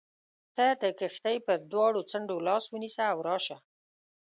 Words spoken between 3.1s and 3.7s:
او راشه.